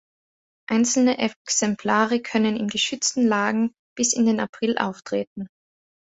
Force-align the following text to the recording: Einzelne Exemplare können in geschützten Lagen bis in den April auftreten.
Einzelne 0.67 1.19
Exemplare 1.19 2.23
können 2.23 2.55
in 2.57 2.69
geschützten 2.69 3.27
Lagen 3.27 3.71
bis 3.95 4.13
in 4.13 4.25
den 4.25 4.39
April 4.39 4.79
auftreten. 4.79 5.45